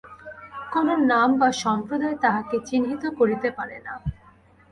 [0.71, 3.93] কোন নাম বা সম্প্রদায় তাঁহাকে চিহ্নিত করিতে পারে না।